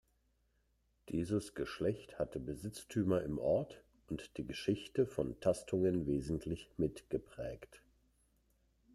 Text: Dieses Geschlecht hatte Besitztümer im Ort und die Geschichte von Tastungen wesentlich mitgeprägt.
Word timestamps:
Dieses 1.09 1.53
Geschlecht 1.53 2.17
hatte 2.17 2.39
Besitztümer 2.39 3.21
im 3.21 3.37
Ort 3.37 3.83
und 4.09 4.35
die 4.39 4.47
Geschichte 4.47 5.05
von 5.05 5.39
Tastungen 5.41 6.07
wesentlich 6.07 6.71
mitgeprägt. 6.77 7.83